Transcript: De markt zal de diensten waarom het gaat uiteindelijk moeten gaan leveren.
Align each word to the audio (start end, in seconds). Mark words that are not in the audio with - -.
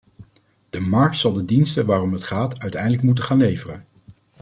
De 0.69 0.79
markt 0.79 1.17
zal 1.17 1.33
de 1.33 1.45
diensten 1.45 1.85
waarom 1.85 2.13
het 2.13 2.23
gaat 2.23 2.59
uiteindelijk 2.59 3.03
moeten 3.03 3.23
gaan 3.23 3.37
leveren. 3.37 3.85